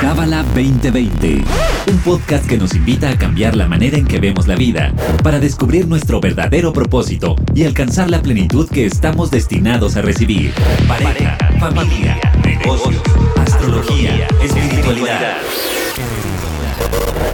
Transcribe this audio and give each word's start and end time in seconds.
Cábala 0.00 0.42
2020, 0.54 1.44
un 1.90 1.98
podcast 1.98 2.44
que 2.46 2.58
nos 2.58 2.74
invita 2.74 3.08
a 3.10 3.16
cambiar 3.16 3.56
la 3.56 3.68
manera 3.68 3.96
en 3.96 4.04
que 4.04 4.18
vemos 4.18 4.48
la 4.48 4.56
vida, 4.56 4.92
para 5.22 5.38
descubrir 5.38 5.86
nuestro 5.86 6.20
verdadero 6.20 6.72
propósito 6.72 7.36
y 7.54 7.64
alcanzar 7.64 8.10
la 8.10 8.20
plenitud 8.20 8.68
que 8.68 8.84
estamos 8.84 9.30
destinados 9.30 9.96
a 9.96 10.02
recibir. 10.02 10.52
Pareja, 10.88 11.38
familia, 11.60 12.18
negocios, 12.44 13.00
astrología, 13.36 14.26
espiritualidad. 14.42 15.36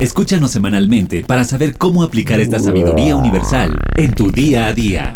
Escúchanos 0.00 0.50
semanalmente 0.50 1.24
para 1.24 1.44
saber 1.44 1.76
cómo 1.76 2.02
aplicar 2.02 2.38
esta 2.38 2.58
sabiduría 2.58 3.16
universal 3.16 3.76
en 3.96 4.12
tu 4.14 4.30
día 4.30 4.66
a 4.66 4.74
día. 4.74 5.12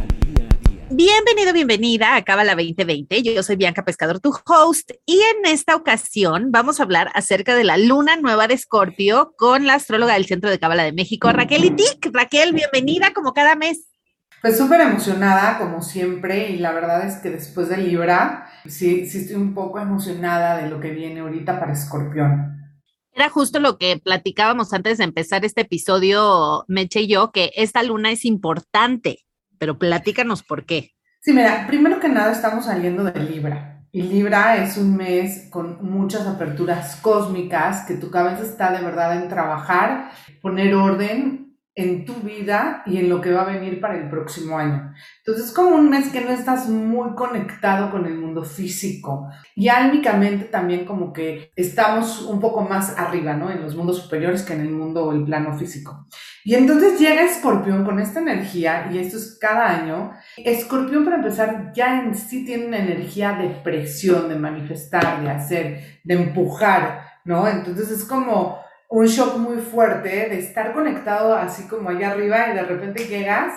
Bienvenido, 0.95 1.55
bienvenida 1.55 2.17
a 2.17 2.23
Cábala 2.23 2.55
2020. 2.55 3.23
Yo 3.23 3.43
soy 3.43 3.57
Bianca 3.57 3.83
Pescador, 3.83 4.21
tu 4.21 4.35
host, 4.45 4.91
y 5.07 5.23
en 5.23 5.47
esta 5.47 5.75
ocasión 5.75 6.53
vamos 6.53 6.79
a 6.79 6.83
hablar 6.83 7.11
acerca 7.15 7.57
de 7.57 7.65
la 7.65 7.79
luna 7.79 8.17
nueva 8.17 8.47
de 8.47 8.53
Escorpio 8.53 9.33
con 9.39 9.65
la 9.65 9.75
astróloga 9.75 10.13
del 10.13 10.27
Centro 10.27 10.51
de 10.51 10.59
Cábala 10.59 10.83
de 10.83 10.93
México, 10.93 11.33
Raquel 11.33 11.65
Itik. 11.65 12.11
Raquel, 12.13 12.53
bienvenida 12.53 13.15
como 13.15 13.33
cada 13.33 13.57
mes. 13.57 13.89
Pues 14.43 14.59
súper 14.59 14.83
emocionada, 14.83 15.57
como 15.57 15.81
siempre, 15.81 16.51
y 16.51 16.59
la 16.59 16.73
verdad 16.73 17.07
es 17.07 17.23
que 17.23 17.31
después 17.31 17.71
de 17.71 17.79
Libra, 17.79 18.51
sí, 18.67 19.07
sí 19.07 19.21
estoy 19.21 19.37
un 19.37 19.55
poco 19.55 19.81
emocionada 19.81 20.59
de 20.59 20.69
lo 20.69 20.79
que 20.79 20.91
viene 20.91 21.21
ahorita 21.21 21.59
para 21.59 21.73
Escorpión. 21.73 22.59
Era 23.15 23.31
justo 23.31 23.61
lo 23.61 23.79
que 23.79 23.97
platicábamos 23.97 24.75
antes 24.75 24.99
de 24.99 25.05
empezar 25.05 25.43
este 25.47 25.63
episodio, 25.63 26.67
Meche 26.69 27.01
y 27.01 27.07
yo, 27.07 27.33
que 27.33 27.51
esta 27.57 27.83
luna 27.83 28.11
es 28.11 28.27
importante 28.27 29.25
pero 29.63 29.79
platícanos 29.79 30.43
por 30.43 30.67
qué. 30.67 30.91
Sí, 31.21 31.33
mira, 31.33 31.69
primero 31.69 32.01
que 32.01 32.09
nada 32.09 32.33
estamos 32.33 32.65
saliendo 32.65 33.05
de 33.05 33.23
Libra. 33.23 33.85
Y 33.93 34.03
Libra 34.03 34.57
es 34.57 34.77
un 34.77 34.97
mes 34.97 35.47
con 35.51 35.89
muchas 35.89 36.27
aperturas 36.27 36.97
cósmicas, 36.97 37.87
que 37.87 37.95
tu 37.95 38.11
cabeza 38.11 38.43
está 38.43 38.73
de 38.73 38.85
verdad 38.85 39.23
en 39.23 39.29
trabajar, 39.29 40.11
poner 40.41 40.75
orden 40.75 41.52
en 41.75 42.05
tu 42.05 42.15
vida 42.17 42.83
y 42.85 42.99
en 42.99 43.09
lo 43.09 43.21
que 43.21 43.33
va 43.33 43.43
a 43.43 43.53
venir 43.53 43.81
para 43.81 43.97
el 43.97 44.11
próximo 44.11 44.59
año. 44.59 44.93
Entonces 45.19 45.47
es 45.47 45.53
como 45.53 45.71
un 45.71 45.89
mes 45.89 46.11
que 46.11 46.21
no 46.21 46.31
estás 46.31 46.69
muy 46.69 47.15
conectado 47.15 47.91
con 47.91 48.05
el 48.05 48.15
mundo 48.19 48.45
físico 48.45 49.31
y 49.55 49.69
álmicamente 49.69 50.45
también 50.45 50.85
como 50.85 51.15
que 51.15 51.51
estamos 51.57 52.23
un 52.23 52.41
poco 52.41 52.61
más 52.63 52.99
arriba, 52.99 53.33
¿no? 53.33 53.51
En 53.51 53.63
los 53.63 53.75
mundos 53.75 54.03
superiores 54.03 54.43
que 54.43 54.53
en 54.53 54.61
el 54.61 54.71
mundo 54.71 55.07
o 55.07 55.13
el 55.13 55.25
plano 55.25 55.57
físico. 55.57 56.07
Y 56.45 56.55
entonces 56.57 56.99
llega 56.99 57.23
Escorpión 57.23 57.85
con 57.85 58.01
esta 58.01 58.21
energía 58.21 58.91
y 58.93 58.99
esto 58.99 59.17
es 59.17 59.39
cada 59.41 59.71
año. 59.71 60.13
Escorpión 60.37 61.05
para 61.05 61.17
empezar 61.17 61.73
ya 61.73 62.03
en 62.03 62.15
sí 62.15 62.45
tiene 62.45 62.67
una 62.67 62.79
energía 62.79 63.33
de 63.33 63.49
presión, 63.49 64.29
de 64.29 64.37
manifestar, 64.37 65.23
de 65.23 65.31
hacer, 65.31 66.01
de 66.05 66.15
empujar, 66.15 67.07
¿no? 67.25 67.49
Entonces 67.49 67.91
es 67.91 68.05
como 68.05 68.61
un 68.93 69.07
shock 69.07 69.39
muy 69.39 69.57
fuerte 69.57 70.11
de 70.11 70.39
estar 70.39 70.75
conectado 70.75 71.35
así 71.35 71.67
como 71.67 71.89
allá 71.89 72.11
arriba 72.11 72.49
y 72.51 72.55
de 72.55 72.63
repente 72.63 73.07
llegas 73.07 73.55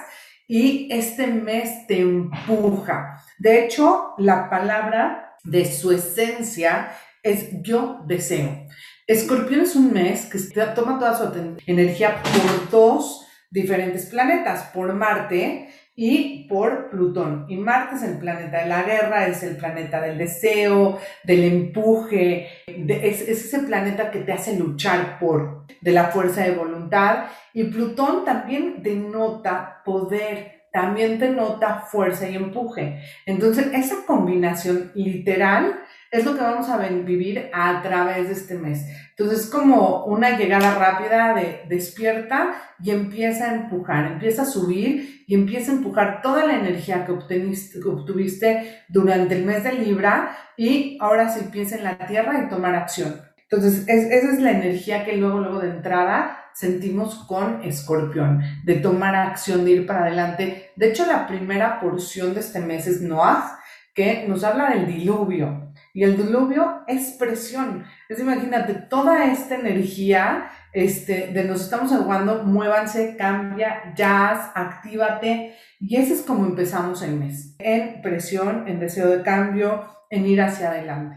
y 0.48 0.88
este 0.90 1.28
mes 1.28 1.86
te 1.88 2.00
empuja. 2.00 3.22
De 3.38 3.66
hecho, 3.66 4.14
la 4.18 4.50
palabra 4.50 5.36
de 5.44 5.66
su 5.66 5.92
esencia 5.92 6.94
es 7.22 7.50
yo 7.62 8.00
deseo. 8.08 8.66
Escorpión 9.08 9.60
es 9.60 9.76
un 9.76 9.92
mes 9.92 10.26
que 10.26 10.40
toma 10.68 11.00
toda 11.00 11.18
su 11.18 11.58
energía 11.68 12.24
por 12.24 12.70
dos 12.70 13.28
diferentes 13.52 14.06
planetas, 14.06 14.64
por 14.74 14.94
Marte 14.94 15.70
y 15.96 16.46
por 16.50 16.90
Plutón. 16.90 17.46
Y 17.48 17.58
Marte 17.58 17.96
es 17.96 18.04
el 18.04 18.18
planeta 18.18 18.60
de 18.60 18.68
la 18.68 18.84
guerra, 18.84 19.28
es 19.28 19.44
el 19.44 19.56
planeta 19.56 20.02
del 20.02 20.18
deseo, 20.18 21.00
del 21.24 21.44
empuje, 21.44 22.48
es, 22.68 23.22
es, 23.22 23.46
ese 23.46 23.60
planeta 23.60 24.12
que 24.12 24.20
te 24.20 24.34
hace 24.34 24.58
luchar 24.58 25.18
por, 25.20 25.66
de 25.82 25.92
la 25.92 26.06
fuerza 26.06 26.44
de 26.44 26.56
voluntad. 26.56 27.28
Y 27.54 27.66
Plutón 27.66 28.26
también 28.26 28.84
denota 28.84 29.82
poder, 29.86 30.66
también 30.74 31.18
denota 31.18 31.80
fuerza 31.80 32.30
y 32.30 32.36
empuje. 32.36 33.02
Entonces, 33.26 33.68
esa 33.74 34.06
combinación 34.06 34.92
literal 34.96 35.80
es 36.12 36.26
lo 36.26 36.36
que 36.36 36.42
vamos 36.42 36.70
a 36.70 36.78
vivir 36.78 37.50
a 37.54 37.82
través 37.82 38.28
de 38.28 38.34
este 38.34 38.56
mes. 38.56 38.86
Entonces, 39.10 39.46
es 39.46 39.50
como 39.50 40.06
una 40.06 40.38
llegada 40.38 40.76
rápida 40.76 41.34
de 41.34 41.62
despierta 41.70 42.54
y 42.84 42.92
empieza 42.92 43.50
a 43.50 43.56
empujar, 43.56 44.12
empieza 44.12 44.42
a 44.42 44.46
subir 44.46 45.24
y 45.28 45.36
empieza 45.36 45.72
a 45.72 45.76
empujar 45.76 46.22
toda 46.22 46.46
la 46.46 46.58
energía 46.58 47.06
que, 47.06 47.12
obtuviste 47.12 48.84
durante 48.90 49.36
el 49.36 49.46
mes 49.46 49.64
de 49.64 49.74
Libra 49.74 50.36
y 50.58 50.98
ahora 51.00 51.30
se 51.30 51.40
empieza 51.46 51.78
en 51.78 51.86
la 51.86 51.98
tierra 51.98 52.44
y 52.44 52.50
tomar 52.50 52.76
acción. 52.76 53.22
Entonces, 53.50 53.88
esa 53.88 54.32
es 54.34 54.42
la 54.42 54.52
energía 54.52 55.06
que 55.06 55.16
luego, 55.16 55.40
luego 55.40 55.60
de 55.60 55.70
entrada 55.70 56.46
sentimos 56.54 57.16
con 57.28 57.64
Escorpión, 57.64 58.42
de 58.64 58.76
tomar 58.76 59.16
acción, 59.16 59.66
de 59.66 59.72
ir 59.72 59.86
para 59.86 60.04
adelante. 60.04 60.72
De 60.76 60.90
hecho, 60.90 61.06
la 61.06 61.28
primera 61.28 61.80
porción 61.80 62.34
de 62.34 62.40
este 62.40 62.60
mes 62.60 62.88
es 62.88 63.02
Noah, 63.02 63.60
que 63.94 64.26
nos 64.28 64.44
habla 64.44 64.72
del 64.72 64.88
diluvio. 64.88 65.65
Y 65.96 66.04
el 66.04 66.18
diluvio 66.18 66.82
es 66.88 67.16
presión. 67.18 67.86
Es 68.10 68.20
imagínate, 68.20 68.74
toda 68.74 69.32
esta 69.32 69.56
energía 69.56 70.50
este, 70.74 71.28
de 71.28 71.46
nos 71.46 71.62
estamos 71.62 71.94
ahogando, 71.94 72.44
muévanse, 72.44 73.16
cambia, 73.18 73.94
jazz, 73.96 74.52
actívate. 74.56 75.56
Y 75.80 75.96
ese 75.96 76.16
es 76.16 76.22
como 76.24 76.46
empezamos 76.46 77.02
el 77.02 77.16
mes. 77.16 77.56
En 77.60 78.02
presión, 78.02 78.68
en 78.68 78.82
deseo 78.82 79.08
de 79.08 79.24
cambio, 79.24 79.86
en 80.10 80.26
ir 80.26 80.42
hacia 80.42 80.72
adelante. 80.72 81.16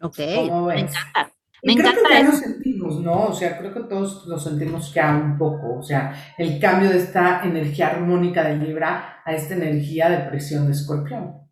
Ok, 0.00 0.18
me 0.18 0.80
encanta. 0.80 1.32
Me 1.62 1.74
creo 1.76 1.92
que 1.92 2.14
ya 2.14 2.22
lo 2.24 2.32
sentimos, 2.32 3.00
¿no? 3.00 3.26
O 3.26 3.32
sea, 3.32 3.56
creo 3.58 3.72
que 3.72 3.80
todos 3.84 4.26
lo 4.26 4.40
sentimos 4.40 4.92
ya 4.92 5.16
un 5.16 5.38
poco. 5.38 5.78
O 5.78 5.82
sea, 5.84 6.12
el 6.36 6.58
cambio 6.58 6.90
de 6.90 6.98
esta 6.98 7.44
energía 7.44 7.90
armónica 7.90 8.42
de 8.42 8.56
Libra 8.56 9.20
a 9.24 9.32
esta 9.34 9.54
energía 9.54 10.08
de 10.10 10.28
presión 10.28 10.66
de 10.66 10.72
Escorpión. 10.72 11.45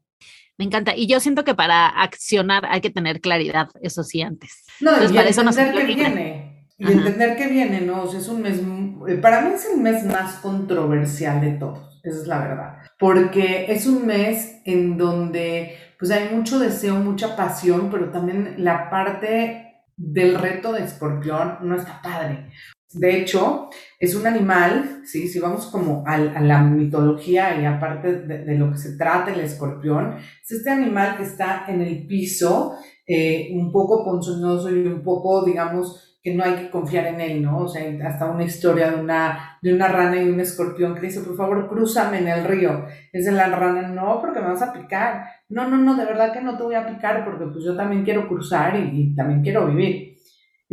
Me 0.59 0.65
encanta. 0.65 0.95
Y 0.97 1.07
yo 1.07 1.21
siento 1.21 1.45
que 1.45 1.55
para 1.55 1.89
accionar 1.89 2.65
hay 2.67 2.81
que 2.81 2.91
tener 2.91 3.21
claridad, 3.21 3.69
eso 3.83 4.03
sí, 4.05 4.23
antes. 4.23 4.65
No, 4.81 4.91
Entonces, 4.91 5.13
y 5.13 5.17
para 5.17 5.29
eso 5.29 5.41
entender 5.43 5.87
que 5.87 5.95
viene. 5.95 6.69
Y 6.77 6.91
entender 6.91 7.37
que 7.37 7.49
viene, 7.49 7.81
¿no? 7.81 8.03
O 8.03 8.09
sea, 8.09 8.21
es 8.21 8.29
un 8.29 8.43
mes, 8.43 8.61
eh, 9.09 9.15
para 9.17 9.43
mí 9.43 9.55
es 9.55 9.65
el 9.73 9.81
mes 9.81 10.05
más 10.05 10.35
controversial 10.37 11.41
de 11.41 11.53
todos, 11.53 12.01
esa 12.03 12.21
es 12.21 12.27
la 12.27 12.39
verdad. 12.39 12.79
Porque 12.99 13.67
es 13.73 13.87
un 13.87 14.07
mes 14.07 14.61
en 14.65 14.99
donde 14.99 15.77
pues 15.99 16.11
hay 16.11 16.35
mucho 16.35 16.59
deseo, 16.59 16.97
mucha 16.97 17.37
pasión, 17.37 17.91
pero 17.91 18.11
también 18.11 18.57
la 18.59 18.91
parte 18.91 19.85
del 19.97 20.35
reto 20.35 20.73
de 20.73 20.85
escorpión 20.85 21.59
no 21.63 21.77
está 21.77 22.03
padre. 22.03 22.51
De 22.95 23.21
hecho, 23.21 23.69
es 23.99 24.15
un 24.15 24.27
animal, 24.27 25.01
¿sí? 25.05 25.27
si 25.27 25.41
vamos 25.41 25.67
como 25.67 26.05
a, 26.07 26.17
la 26.19 26.63
mitología 26.63 27.61
y 27.61 27.65
aparte 27.65 28.21
de, 28.21 28.55
lo 28.57 28.71
que 28.71 28.79
se 28.79 28.97
trata 28.97 29.33
el 29.33 29.41
escorpión, 29.41 30.17
es 30.43 30.53
este 30.53 30.71
animal 30.71 31.17
que 31.17 31.25
está 31.25 31.65
en 31.67 31.83
el 31.83 32.07
piso, 32.07 32.75
eh, 33.07 33.51
un 33.53 33.73
poco 33.73 34.05
ponzoñoso 34.05 34.71
y 34.71 34.87
un 34.87 35.03
poco, 35.03 35.45
digamos, 35.45 36.15
que 36.23 36.35
no 36.35 36.43
hay 36.43 36.55
que 36.55 36.71
confiar 36.71 37.07
en 37.07 37.21
él, 37.21 37.43
¿no? 37.43 37.59
O 37.59 37.69
sea, 37.69 37.83
hasta 38.07 38.31
una 38.31 38.45
historia 38.45 38.91
de 38.91 39.01
una, 39.01 39.59
de 39.61 39.75
una 39.75 39.89
rana 39.89 40.23
y 40.23 40.31
un 40.31 40.41
escorpión 40.41 40.95
que 40.95 41.03
dice, 41.03 41.21
por 41.21 41.37
favor, 41.37 41.69
crúzame 41.69 42.19
en 42.19 42.29
el 42.29 42.45
río. 42.45 42.87
Es 43.13 43.27
de 43.27 43.33
la 43.33 43.49
rana, 43.49 43.89
no, 43.89 44.21
porque 44.23 44.41
me 44.41 44.47
vas 44.47 44.63
a 44.63 44.73
picar. 44.73 45.25
No, 45.51 45.69
no, 45.69 45.77
no, 45.77 45.97
de 45.97 46.07
verdad 46.07 46.33
que 46.33 46.41
no 46.41 46.57
te 46.57 46.63
voy 46.63 46.77
a 46.77 46.87
picar 46.87 47.27
porque 47.27 47.45
pues 47.53 47.63
yo 47.63 47.77
también 47.77 48.05
quiero 48.05 48.27
cruzar 48.27 48.75
y 48.75 49.15
también 49.15 49.43
quiero 49.43 49.67
vivir. 49.67 50.14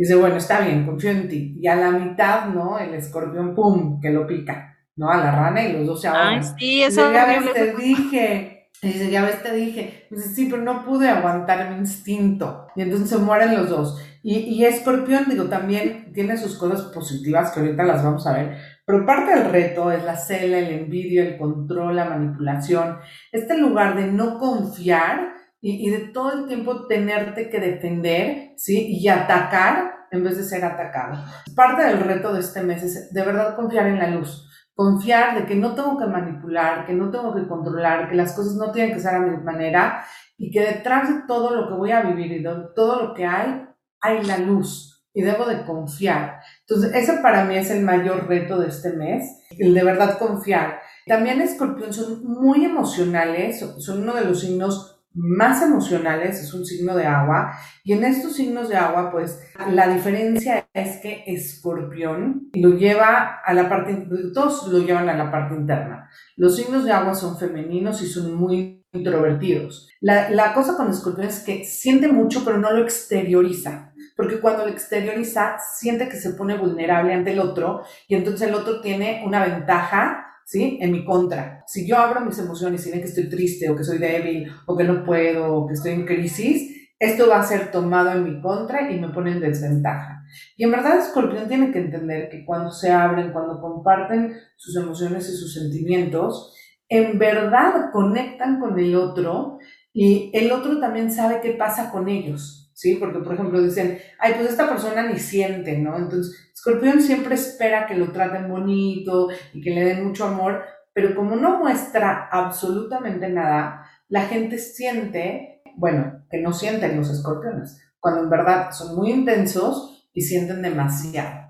Dice, 0.02 0.16
bueno, 0.16 0.34
está 0.34 0.62
bien, 0.62 0.84
confío 0.84 1.12
en 1.12 1.28
ti. 1.28 1.56
Y 1.60 1.68
a 1.68 1.76
la 1.76 1.92
mitad, 1.92 2.46
¿no? 2.46 2.76
El 2.76 2.92
escorpión, 2.92 3.54
¡pum!, 3.54 4.00
que 4.00 4.10
lo 4.10 4.26
pica, 4.26 4.76
¿no? 4.96 5.08
A 5.08 5.16
la 5.16 5.30
rana 5.30 5.62
y 5.62 5.74
los 5.74 5.86
dos 5.86 6.00
se 6.00 6.08
ahogan. 6.08 6.40
Ay, 6.40 6.42
sí, 6.58 6.82
eso 6.82 7.02
dice, 7.02 7.14
ya 7.14 7.26
ves, 7.26 7.52
te 7.52 7.76
dije. 7.76 8.68
dice, 8.82 9.10
ya 9.12 9.22
ves, 9.24 9.40
te 9.44 9.54
dije. 9.54 10.08
Dice, 10.10 10.28
sí, 10.30 10.48
pero 10.50 10.60
no 10.60 10.84
pude 10.84 11.08
aguantar 11.08 11.70
mi 11.70 11.76
instinto. 11.76 12.66
Y 12.74 12.82
entonces 12.82 13.10
se 13.10 13.18
mueren 13.18 13.54
los 13.54 13.68
dos. 13.68 14.02
Y, 14.24 14.38
y 14.38 14.64
escorpión, 14.64 15.26
digo, 15.28 15.44
también 15.44 16.12
tiene 16.12 16.36
sus 16.36 16.58
cosas 16.58 16.82
positivas 16.92 17.52
que 17.52 17.60
ahorita 17.60 17.84
las 17.84 18.02
vamos 18.02 18.26
a 18.26 18.32
ver. 18.32 18.56
Pero 18.84 19.06
parte 19.06 19.38
del 19.38 19.52
reto 19.52 19.92
es 19.92 20.02
la 20.02 20.16
cela, 20.16 20.58
el 20.58 20.80
envidio, 20.80 21.22
el 21.22 21.38
control, 21.38 21.94
la 21.94 22.06
manipulación. 22.06 22.98
Este 23.30 23.56
lugar 23.56 23.94
de 23.94 24.10
no 24.10 24.36
confiar 24.40 25.32
y, 25.64 25.90
de 25.90 26.08
todo 26.08 26.32
el 26.32 26.46
tiempo 26.46 26.88
tenerte 26.88 27.48
que 27.48 27.60
defender, 27.60 28.54
¿sí? 28.56 28.98
Y 28.98 29.06
atacar 29.06 30.06
en 30.10 30.24
vez 30.24 30.36
de 30.36 30.42
ser 30.42 30.64
atacado. 30.64 31.24
Parte 31.54 31.84
del 31.84 32.00
reto 32.00 32.34
de 32.34 32.40
este 32.40 32.62
mes 32.62 32.82
es 32.82 33.12
de 33.12 33.22
verdad 33.22 33.54
confiar 33.54 33.86
en 33.86 34.00
la 34.00 34.08
luz. 34.08 34.48
Confiar 34.74 35.38
de 35.38 35.46
que 35.46 35.54
no 35.54 35.76
tengo 35.76 35.96
que 35.96 36.06
manipular, 36.06 36.84
que 36.84 36.94
no 36.94 37.10
tengo 37.10 37.32
que 37.32 37.46
controlar, 37.46 38.10
que 38.10 38.16
las 38.16 38.32
cosas 38.32 38.54
no 38.54 38.72
tienen 38.72 38.92
que 38.92 39.00
ser 39.00 39.14
a 39.14 39.20
mi 39.20 39.36
manera 39.36 40.04
y 40.36 40.50
que 40.50 40.60
detrás 40.60 41.08
de 41.08 41.22
todo 41.28 41.54
lo 41.54 41.68
que 41.68 41.74
voy 41.74 41.92
a 41.92 42.02
vivir 42.02 42.32
y 42.32 42.42
de 42.42 42.50
todo 42.74 43.00
lo 43.00 43.14
que 43.14 43.24
hay, 43.24 43.64
hay 44.00 44.24
la 44.24 44.38
luz 44.38 45.06
y 45.14 45.22
debo 45.22 45.46
de 45.46 45.64
confiar. 45.64 46.40
Entonces, 46.66 46.92
ese 46.94 47.18
para 47.18 47.44
mí 47.44 47.56
es 47.56 47.70
el 47.70 47.84
mayor 47.84 48.26
reto 48.26 48.58
de 48.58 48.66
este 48.66 48.94
mes, 48.94 49.22
el 49.56 49.74
de 49.74 49.84
verdad 49.84 50.18
confiar. 50.18 50.80
También 51.06 51.40
escorpión 51.40 51.92
son 51.92 52.24
muy 52.24 52.64
emocionales, 52.64 53.60
son 53.78 54.02
uno 54.02 54.14
de 54.14 54.24
los 54.24 54.40
signos 54.40 55.01
más 55.14 55.62
emocionales, 55.62 56.40
es 56.40 56.54
un 56.54 56.64
signo 56.64 56.96
de 56.96 57.06
agua, 57.06 57.52
y 57.84 57.92
en 57.92 58.04
estos 58.04 58.34
signos 58.34 58.68
de 58.68 58.76
agua, 58.76 59.10
pues 59.10 59.40
la 59.70 59.88
diferencia 59.88 60.68
es 60.72 60.98
que 60.98 61.24
Escorpión 61.26 62.50
lo 62.54 62.70
lleva 62.70 63.40
a 63.44 63.54
la 63.54 63.68
parte, 63.68 64.06
todos 64.32 64.68
lo 64.68 64.78
llevan 64.78 65.08
a 65.08 65.16
la 65.16 65.30
parte 65.30 65.54
interna. 65.54 66.08
Los 66.36 66.56
signos 66.56 66.84
de 66.84 66.92
agua 66.92 67.14
son 67.14 67.38
femeninos 67.38 68.02
y 68.02 68.06
son 68.06 68.34
muy 68.34 68.84
introvertidos. 68.92 69.88
La, 70.00 70.30
la 70.30 70.54
cosa 70.54 70.76
con 70.76 70.90
Escorpión 70.90 71.26
es 71.26 71.40
que 71.40 71.64
siente 71.64 72.08
mucho, 72.08 72.44
pero 72.44 72.58
no 72.58 72.70
lo 72.72 72.82
exterioriza. 72.82 73.92
Porque 74.16 74.40
cuando 74.40 74.66
lo 74.66 74.72
exterioriza, 74.72 75.56
siente 75.58 76.08
que 76.08 76.16
se 76.16 76.34
pone 76.34 76.56
vulnerable 76.56 77.14
ante 77.14 77.32
el 77.32 77.40
otro 77.40 77.82
y 78.08 78.14
entonces 78.14 78.48
el 78.48 78.54
otro 78.54 78.80
tiene 78.80 79.22
una 79.24 79.44
ventaja 79.44 80.31
¿sí? 80.46 80.78
En 80.80 80.92
mi 80.92 81.04
contra. 81.04 81.64
Si 81.66 81.86
yo 81.86 81.96
abro 81.96 82.20
mis 82.20 82.38
emociones 82.38 82.86
y 82.86 82.90
ven 82.90 83.00
que 83.00 83.08
estoy 83.08 83.28
triste 83.28 83.70
o 83.70 83.76
que 83.76 83.84
soy 83.84 83.98
débil 83.98 84.50
o 84.66 84.76
que 84.76 84.84
no 84.84 85.04
puedo 85.04 85.54
o 85.54 85.66
que 85.66 85.74
estoy 85.74 85.92
en 85.92 86.06
crisis, 86.06 86.72
esto 86.98 87.28
va 87.28 87.40
a 87.40 87.44
ser 87.44 87.72
tomado 87.72 88.12
en 88.12 88.24
mi 88.24 88.40
contra 88.40 88.90
y 88.90 89.00
me 89.00 89.08
pone 89.08 89.32
en 89.32 89.40
desventaja. 89.40 90.22
Y 90.56 90.64
en 90.64 90.70
verdad 90.70 90.98
Escorpión 90.98 91.48
tiene 91.48 91.72
que 91.72 91.80
entender 91.80 92.28
que 92.30 92.44
cuando 92.44 92.70
se 92.70 92.92
abren, 92.92 93.32
cuando 93.32 93.60
comparten 93.60 94.36
sus 94.56 94.76
emociones 94.76 95.28
y 95.28 95.36
sus 95.36 95.52
sentimientos, 95.52 96.54
en 96.88 97.18
verdad 97.18 97.90
conectan 97.92 98.60
con 98.60 98.78
el 98.78 98.94
otro 98.94 99.58
y 99.92 100.30
el 100.32 100.52
otro 100.52 100.78
también 100.78 101.10
sabe 101.10 101.40
qué 101.42 101.52
pasa 101.52 101.90
con 101.90 102.08
ellos. 102.08 102.61
¿Sí? 102.82 102.96
Porque, 102.96 103.20
por 103.20 103.34
ejemplo, 103.34 103.62
dicen, 103.62 103.98
ay, 104.18 104.34
pues 104.36 104.50
esta 104.50 104.68
persona 104.68 105.06
ni 105.06 105.18
siente, 105.18 105.78
¿no? 105.78 105.96
Entonces, 105.96 106.50
Escorpión 106.52 107.00
siempre 107.00 107.36
espera 107.36 107.86
que 107.86 107.94
lo 107.94 108.12
traten 108.12 108.48
bonito 108.48 109.28
y 109.52 109.60
que 109.60 109.70
le 109.70 109.84
den 109.84 110.04
mucho 110.04 110.26
amor, 110.26 110.64
pero 110.92 111.14
como 111.14 111.36
no 111.36 111.58
muestra 111.58 112.28
absolutamente 112.30 113.28
nada, 113.28 113.86
la 114.08 114.22
gente 114.22 114.58
siente, 114.58 115.62
bueno, 115.76 116.24
que 116.28 116.40
no 116.40 116.52
sienten 116.52 116.96
los 116.96 117.08
escorpiones, 117.08 117.80
cuando 118.00 118.22
en 118.22 118.30
verdad 118.30 118.72
son 118.72 118.96
muy 118.96 119.10
intensos 119.10 120.08
y 120.12 120.22
sienten 120.22 120.60
demasiado. 120.60 121.41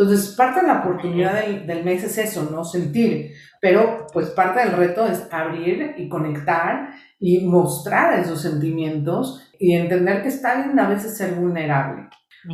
Entonces, 0.00 0.34
parte 0.34 0.62
de 0.62 0.66
la 0.66 0.80
oportunidad 0.80 1.44
del, 1.44 1.66
del 1.66 1.84
mes 1.84 2.02
es 2.02 2.16
eso, 2.16 2.48
¿no? 2.50 2.64
Sentir, 2.64 3.34
pero 3.60 4.06
pues 4.14 4.30
parte 4.30 4.60
del 4.60 4.72
reto 4.72 5.06
es 5.06 5.28
abrir 5.30 5.92
y 5.98 6.08
conectar 6.08 6.88
y 7.18 7.44
mostrar 7.46 8.18
esos 8.18 8.40
sentimientos 8.40 9.52
y 9.58 9.74
entender 9.74 10.22
que 10.22 10.28
está 10.28 10.54
bien 10.54 10.78
a 10.80 10.88
veces 10.88 11.18
ser 11.18 11.34
vulnerable. 11.34 12.08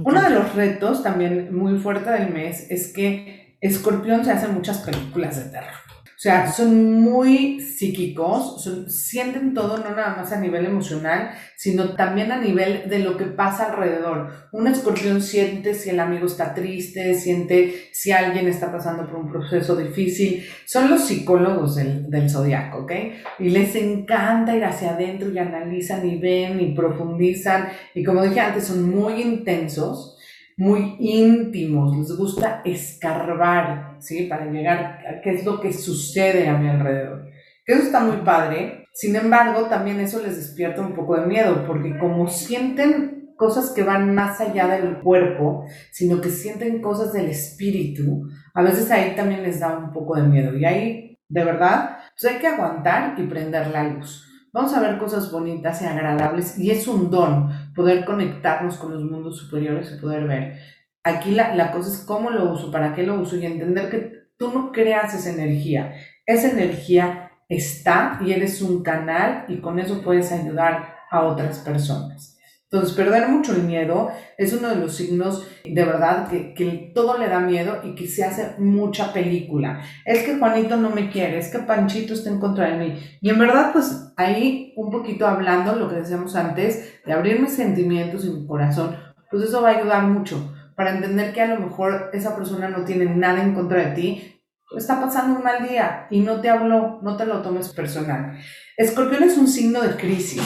Uno 0.04 0.20
de 0.20 0.31
los 0.31 0.56
retos 0.56 1.04
también 1.04 1.56
muy 1.56 1.78
fuerte 1.78 2.10
del 2.10 2.32
mes 2.32 2.69
es 2.69 2.93
que 2.93 3.56
Escorpión 3.60 4.25
se 4.25 4.32
hace 4.32 4.48
muchas 4.48 4.78
películas 4.78 5.37
de 5.37 5.50
terror. 5.52 5.86
O 6.17 6.19
sea, 6.19 6.51
son 6.51 7.03
muy 7.03 7.61
psíquicos, 7.61 8.65
sienten 8.89 9.53
todo 9.53 9.77
no 9.77 9.91
nada 9.91 10.17
más 10.17 10.33
a 10.33 10.41
nivel 10.41 10.65
emocional, 10.65 11.33
sino 11.57 11.91
también 11.91 12.33
a 12.33 12.41
nivel 12.41 12.89
de 12.89 13.01
lo 13.01 13.19
que 13.19 13.27
pasa 13.27 13.67
alrededor. 13.67 14.49
Un 14.51 14.67
escorpión 14.67 15.21
siente 15.21 15.75
si 15.75 15.91
el 15.91 16.01
amigo 16.01 16.25
está 16.25 16.55
triste, 16.55 17.13
siente 17.13 17.91
si 17.93 18.13
alguien 18.13 18.49
está 18.49 18.73
pasando 18.73 19.07
por 19.07 19.17
un 19.17 19.31
proceso 19.31 19.77
difícil. 19.77 20.43
Son 20.65 20.89
los 20.89 21.03
psicólogos 21.05 21.77
del, 21.77 22.09
del 22.09 22.31
zodiaco, 22.31 22.85
¿ok? 22.85 22.93
Y 23.39 23.51
les 23.51 23.77
encanta 23.77 24.57
ir 24.57 24.65
hacia 24.65 24.95
adentro 24.95 25.31
y 25.31 25.39
analizan 25.39 26.09
y 26.09 26.17
ven 26.19 26.59
y 26.63 26.75
profundizan. 26.75 27.69
Y 27.95 28.03
como 28.03 28.23
dije 28.23 28.41
antes, 28.41 28.65
son 28.65 28.89
muy 28.89 29.21
intensos 29.21 30.16
muy 30.56 30.97
íntimos, 30.99 31.97
les 31.97 32.17
gusta 32.17 32.62
escarbar, 32.64 33.97
¿sí? 34.00 34.25
Para 34.25 34.47
llegar 34.47 35.05
a 35.06 35.20
qué 35.20 35.35
es 35.35 35.44
lo 35.44 35.61
que 35.61 35.73
sucede 35.73 36.49
a 36.49 36.56
mi 36.56 36.69
alrededor. 36.69 37.26
Eso 37.67 37.82
está 37.82 38.00
muy 38.00 38.19
padre. 38.19 38.87
Sin 38.93 39.14
embargo, 39.17 39.67
también 39.69 40.00
eso 40.00 40.23
les 40.23 40.37
despierta 40.37 40.81
un 40.81 40.94
poco 40.94 41.20
de 41.20 41.26
miedo, 41.26 41.67
porque 41.67 41.99
como 41.99 42.29
sienten 42.29 43.35
cosas 43.37 43.73
que 43.73 43.82
van 43.82 44.14
más 44.14 44.41
allá 44.41 44.67
del 44.69 45.00
cuerpo, 45.00 45.67
sino 45.93 46.23
que 46.23 46.31
sienten 46.31 46.81
cosas 46.81 47.12
del 47.12 47.26
espíritu, 47.26 48.26
a 48.55 48.62
veces 48.62 48.91
ahí 48.91 49.14
también 49.14 49.43
les 49.43 49.61
da 49.61 49.76
un 49.76 49.93
poco 49.93 50.17
de 50.17 50.23
miedo. 50.23 50.56
Y 50.56 50.64
ahí, 50.64 51.19
de 51.29 51.44
verdad, 51.44 51.99
pues 52.19 52.32
hay 52.32 52.41
que 52.41 52.47
aguantar 52.47 53.14
y 53.19 53.25
prender 53.25 53.67
la 53.67 53.85
luz. 53.85 54.23
Vamos 54.55 54.73
a 54.73 54.81
ver 54.81 54.97
cosas 54.97 55.31
bonitas 55.31 55.82
y 55.82 55.85
agradables 55.85 56.58
y 56.58 56.70
es 56.70 56.88
un 56.88 57.11
don 57.11 57.50
poder 57.76 58.05
conectarnos 58.05 58.76
con 58.76 58.93
los 58.93 59.05
mundos 59.05 59.38
superiores 59.38 59.93
y 59.93 60.00
poder 60.00 60.26
ver. 60.26 60.58
Aquí 61.05 61.31
la, 61.31 61.55
la 61.55 61.70
cosa 61.70 61.90
es 61.90 61.99
cómo 61.99 62.31
lo 62.31 62.50
uso, 62.50 62.73
para 62.73 62.94
qué 62.94 63.05
lo 63.05 63.20
uso 63.20 63.37
y 63.37 63.46
entender 63.46 63.90
que 63.90 64.12
tú 64.37 64.50
no 64.52 64.73
creas 64.73 65.14
esa 65.14 65.31
energía. 65.31 65.94
Esa 66.25 66.50
energía 66.50 67.31
está 67.49 68.19
y 68.25 68.32
eres 68.32 68.61
un 68.62 68.82
canal 68.82 69.44
y 69.49 69.58
con 69.58 69.78
eso 69.78 70.02
puedes 70.02 70.32
ayudar 70.32 70.96
a 71.11 71.23
otras 71.23 71.61
personas. 71.61 72.37
Entonces, 72.64 72.96
perder 72.96 73.28
mucho 73.28 73.55
el 73.55 73.62
miedo 73.62 74.11
es 74.37 74.52
uno 74.52 74.69
de 74.69 74.76
los 74.76 74.96
signos 74.96 75.46
de 75.64 75.84
verdad 75.84 76.29
que, 76.29 76.52
que, 76.52 76.90
todo 76.93 77.17
le 77.17 77.29
da 77.29 77.38
miedo 77.38 77.81
y 77.84 77.94
que 77.94 78.08
se 78.08 78.25
hace 78.25 78.55
mucha 78.58 79.12
película. 79.12 79.82
Es 80.05 80.25
que 80.25 80.37
Juanito 80.37 80.76
no 80.76 80.90
me 80.90 81.08
quiere, 81.08 81.38
es 81.38 81.49
que 81.49 81.61
Panchito 81.61 82.14
está 82.14 82.29
en 82.29 82.40
contra 82.40 82.70
de 82.70 82.76
mí. 82.76 83.00
Y 83.20 83.31
en 83.31 83.38
verdad, 83.38 83.70
pues 83.72 84.06
ahí 84.17 84.73
un 84.77 84.91
poquito 84.91 85.27
hablando, 85.27 85.77
lo 85.77 85.89
que 85.89 85.97
decíamos 85.97 86.35
antes, 86.37 87.01
de 87.05 87.13
abrir 87.13 87.41
mis 87.41 87.55
sentimientos 87.55 88.25
y 88.25 88.31
mi 88.31 88.47
corazón, 88.47 88.97
pues 89.31 89.45
eso 89.45 89.63
va 89.63 89.71
a 89.71 89.79
ayudar 89.79 90.03
mucho 90.05 90.55
para 90.75 90.95
entender 90.95 91.33
que 91.33 91.43
a 91.43 91.55
lo 91.55 91.61
mejor 91.61 92.11
esa 92.13 92.37
persona 92.37 92.69
no 92.69 92.85
tiene 92.85 93.07
nada 93.07 93.43
en 93.43 93.55
contra 93.55 93.87
de 93.87 93.95
ti, 93.95 94.43
está 94.77 95.01
pasando 95.01 95.39
un 95.39 95.45
mal 95.45 95.67
día 95.67 96.07
y 96.11 96.21
no 96.21 96.41
te 96.41 96.51
habló, 96.51 97.01
no 97.03 97.17
te 97.17 97.27
lo 97.27 97.41
tomes 97.43 97.69
personal. 97.71 98.39
Escorpión 98.77 99.23
es 99.23 99.39
un 99.39 99.49
signo 99.49 99.81
de 99.81 99.97
crisis 99.97 100.43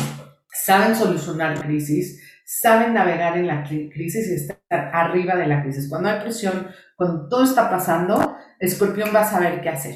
saben 0.53 0.95
solucionar 0.95 1.61
crisis, 1.61 2.21
saben 2.45 2.95
navegar 2.95 3.37
en 3.37 3.47
la 3.47 3.63
crisis 3.63 4.29
y 4.29 4.35
estar 4.35 4.59
arriba 4.71 5.37
de 5.37 5.47
la 5.47 5.63
crisis. 5.63 5.89
Cuando 5.89 6.09
hay 6.09 6.21
presión, 6.21 6.69
cuando 6.97 7.29
todo 7.29 7.45
está 7.45 7.71
pasando, 7.71 8.37
Escorpión 8.59 9.11
va 9.15 9.23
a 9.23 9.31
saber 9.31 9.61
qué 9.63 9.69
hacer. 9.69 9.95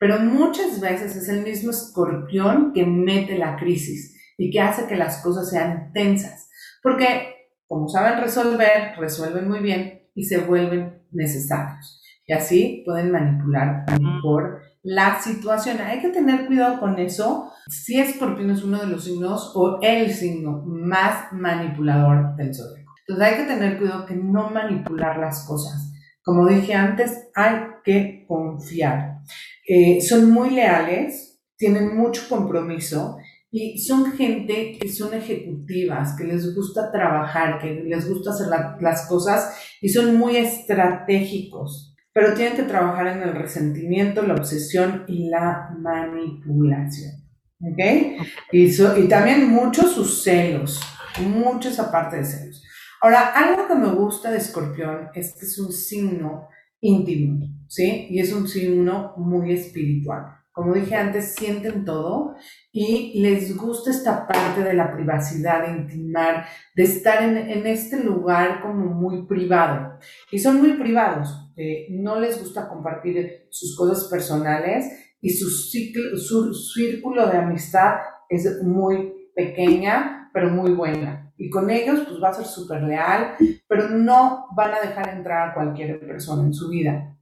Pero 0.00 0.18
muchas 0.18 0.80
veces 0.80 1.14
es 1.14 1.28
el 1.28 1.44
mismo 1.44 1.70
Escorpión 1.70 2.72
que 2.72 2.86
mete 2.86 3.36
la 3.36 3.56
crisis 3.56 4.16
y 4.38 4.50
que 4.50 4.60
hace 4.60 4.86
que 4.86 4.96
las 4.96 5.22
cosas 5.22 5.50
sean 5.50 5.92
tensas. 5.92 6.48
Porque 6.82 7.34
como 7.68 7.86
saben 7.88 8.20
resolver, 8.20 8.94
resuelven 8.98 9.46
muy 9.46 9.60
bien 9.60 10.08
y 10.14 10.24
se 10.24 10.38
vuelven 10.38 11.04
necesarios. 11.12 12.02
Y 12.26 12.32
así 12.32 12.82
pueden 12.86 13.12
manipular 13.12 13.84
mejor 14.00 14.62
la 14.82 15.20
situación. 15.20 15.78
Hay 15.80 16.00
que 16.00 16.08
tener 16.08 16.46
cuidado 16.46 16.80
con 16.80 16.98
eso. 16.98 17.52
Si 17.68 18.00
Escorpión 18.00 18.50
es 18.50 18.64
uno 18.64 18.80
de 18.80 18.86
los 18.86 19.04
signos 19.04 19.52
o 19.54 19.78
el 19.82 20.10
signo 20.12 20.64
más 20.64 21.32
manipulador 21.32 22.34
del 22.36 22.54
zodiaco. 22.54 22.92
Entonces 23.06 23.26
hay 23.26 23.36
que 23.44 23.52
tener 23.52 23.78
cuidado 23.78 24.06
que 24.06 24.16
no 24.16 24.48
manipular 24.48 25.18
las 25.18 25.46
cosas. 25.46 25.92
Como 26.22 26.48
dije 26.48 26.74
antes, 26.74 27.28
hay 27.34 27.56
que 27.84 28.19
confiar. 28.30 29.18
Eh, 29.66 30.00
son 30.00 30.30
muy 30.30 30.50
leales, 30.50 31.40
tienen 31.56 31.96
mucho 31.96 32.22
compromiso 32.28 33.18
y 33.50 33.78
son 33.78 34.12
gente 34.12 34.78
que 34.78 34.88
son 34.88 35.12
ejecutivas, 35.12 36.16
que 36.16 36.24
les 36.24 36.54
gusta 36.54 36.92
trabajar, 36.92 37.58
que 37.58 37.82
les 37.84 38.08
gusta 38.08 38.30
hacer 38.30 38.46
las 38.80 39.08
cosas 39.08 39.52
y 39.82 39.88
son 39.88 40.16
muy 40.16 40.36
estratégicos 40.36 41.90
pero 42.12 42.34
tienen 42.34 42.56
que 42.56 42.64
trabajar 42.64 43.06
en 43.06 43.22
el 43.22 43.34
resentimiento, 43.34 44.22
la 44.22 44.34
obsesión 44.34 45.04
y 45.06 45.28
la 45.28 45.70
manipulación. 45.78 47.12
¿Ok? 47.60 48.20
Y, 48.52 48.66
y 48.66 49.08
también 49.08 49.48
muchos 49.48 49.92
sus 49.92 50.22
celos, 50.22 50.80
mucho 51.20 51.68
esa 51.68 51.90
parte 51.90 52.16
de 52.16 52.24
celos. 52.24 52.64
Ahora, 53.02 53.32
algo 53.34 53.66
que 53.66 53.74
me 53.74 53.92
gusta 53.92 54.30
de 54.30 54.38
Escorpión 54.38 55.08
es 55.14 55.34
que 55.34 55.46
es 55.46 55.58
un 55.58 55.72
signo 55.72 56.48
íntimo, 56.80 57.46
¿sí? 57.68 58.06
Y 58.10 58.20
es 58.20 58.32
un 58.32 58.48
signo 58.48 59.14
muy 59.16 59.52
espiritual. 59.52 60.36
Como 60.52 60.74
dije 60.74 60.94
antes, 60.96 61.34
sienten 61.36 61.84
todo 61.84 62.34
y 62.72 63.20
les 63.22 63.56
gusta 63.56 63.90
esta 63.90 64.26
parte 64.26 64.62
de 64.62 64.74
la 64.74 64.92
privacidad, 64.92 65.66
de 65.66 65.78
intimar, 65.80 66.44
de 66.74 66.82
estar 66.82 67.22
en, 67.22 67.36
en 67.36 67.66
este 67.66 68.02
lugar 68.02 68.60
como 68.60 68.86
muy 68.86 69.26
privado. 69.26 69.98
Y 70.30 70.38
son 70.38 70.58
muy 70.58 70.72
privados, 70.72 71.52
no 71.90 72.18
les 72.18 72.40
gusta 72.40 72.68
compartir 72.68 73.46
sus 73.50 73.76
cosas 73.76 74.08
personales 74.10 74.86
y 75.20 75.30
su, 75.30 75.48
su 75.48 76.54
círculo 76.54 77.28
de 77.28 77.38
amistad 77.38 77.96
es 78.28 78.62
muy 78.62 79.12
pequeña, 79.34 80.30
pero 80.32 80.50
muy 80.50 80.72
buena. 80.72 81.19
Y 81.40 81.48
con 81.48 81.70
ellos, 81.70 82.00
pues 82.06 82.22
va 82.22 82.28
a 82.28 82.34
ser 82.34 82.44
súper 82.44 82.82
leal, 82.82 83.34
pero 83.66 83.88
no 83.88 84.48
van 84.54 84.74
a 84.74 84.80
dejar 84.80 85.08
entrar 85.08 85.48
a 85.48 85.54
cualquier 85.54 85.98
persona 85.98 86.42
en 86.42 86.52
su 86.52 86.68
vida. 86.68 87.16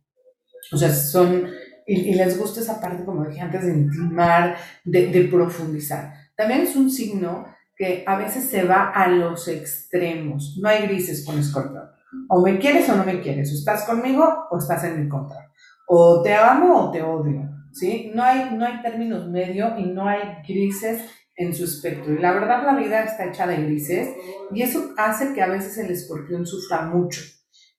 O 0.73 0.77
sea, 0.77 0.93
son, 0.93 1.47
y, 1.87 2.15
les 2.15 2.37
gusta 2.37 2.59
esa 2.59 2.81
parte, 2.81 3.05
como 3.05 3.25
dije 3.25 3.41
antes, 3.41 3.65
de 3.65 3.73
intimar, 3.75 4.57
de, 4.85 5.07
de 5.07 5.25
profundizar. 5.29 6.13
También 6.37 6.63
es 6.63 6.75
un 6.75 6.91
signo 6.91 7.47
que 7.77 8.03
a 8.05 8.17
veces 8.17 8.51
se 8.51 8.65
va 8.65 8.91
a 8.91 9.07
los 9.07 9.47
extremos. 9.47 10.59
No 10.61 10.69
hay 10.69 10.89
grises 10.89 11.25
con 11.25 11.39
Escorpión. 11.39 11.85
O 12.29 12.43
me 12.43 12.59
quieres 12.59 12.89
o 12.89 12.97
no 12.97 13.05
me 13.05 13.21
quieres. 13.21 13.53
O 13.53 13.55
estás 13.55 13.85
conmigo 13.85 14.49
o 14.51 14.59
estás 14.59 14.83
en 14.83 15.01
mi 15.01 15.09
contra. 15.09 15.49
O 15.87 16.23
te 16.23 16.35
amo 16.35 16.89
o 16.89 16.91
te 16.91 17.03
odio. 17.03 17.49
¿sí? 17.73 18.11
No 18.13 18.25
hay, 18.25 18.51
no 18.53 18.67
hay 18.67 18.83
términos 18.83 19.29
medio 19.29 19.79
y 19.79 19.85
no 19.85 20.09
hay 20.09 20.43
grises 20.47 21.03
en 21.39 21.55
su 21.55 21.65
espectro. 21.65 22.13
Y 22.13 22.19
la 22.19 22.33
verdad 22.33 22.65
la 22.65 22.77
vida 22.77 23.05
está 23.05 23.27
hecha 23.27 23.47
de 23.47 23.63
grises 23.63 24.11
y 24.53 24.63
eso 24.63 24.93
hace 24.99 25.33
que 25.33 25.41
a 25.41 25.49
veces 25.49 25.79
el 25.79 25.91
escorpión 25.91 26.45
sufra 26.45 26.83
mucho. 26.83 27.23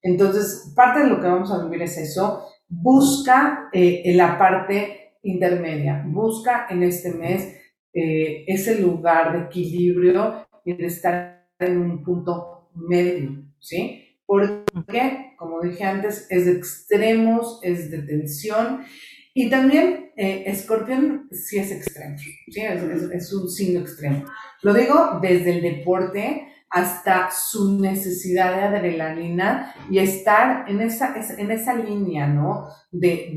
Entonces, 0.02 0.74
parte 0.76 1.02
de 1.02 1.08
lo 1.08 1.20
que 1.20 1.28
vamos 1.28 1.52
a 1.52 1.64
vivir 1.64 1.84
es 1.84 1.98
eso. 1.98 2.48
Busca 2.68 3.70
eh, 3.74 4.02
en 4.06 4.18
la 4.18 4.38
parte 4.38 5.18
intermedia, 5.24 6.04
busca 6.08 6.68
en 6.70 6.84
este 6.84 7.14
mes 7.14 7.56
eh, 7.94 8.46
ese 8.48 8.80
lugar 8.80 9.34
de 9.34 9.46
equilibrio 9.46 10.48
y 10.64 10.74
de 10.74 10.86
estar 10.86 11.50
en 11.60 11.78
un 11.78 12.04
punto 12.04 12.70
medio, 12.74 13.44
¿sí? 13.60 14.06
Porque, 14.26 15.34
como 15.38 15.60
dije 15.60 15.84
antes, 15.84 16.28
es 16.30 16.46
de 16.46 16.54
extremos, 16.54 17.60
es 17.64 17.92
de 17.92 18.04
tensión 18.04 18.84
y 19.42 19.50
también 19.50 20.12
eh, 20.18 20.44
Escorpión 20.48 21.30
sí 21.32 21.60
es 21.60 21.72
extremo, 21.72 22.18
¿sí? 22.18 22.62
Es, 22.62 22.84
es, 22.84 23.34
un 23.34 23.50
signo 23.50 23.80
extremo. 23.80 24.26
Lo 24.64 24.74
digo 24.74 25.18
desde 25.22 25.56
el 25.56 25.62
deporte 25.62 26.46
hasta 26.70 27.32
su 27.32 27.80
necesidad 27.80 28.54
de 28.54 28.64
adrenalina 28.64 29.74
y 29.90 30.00
estar 30.00 30.70
en 30.70 30.82
esa, 30.82 31.16
en 31.38 31.52
esa 31.52 31.74
línea, 31.74 32.28
¿no? 32.28 32.68
De, 32.92 33.32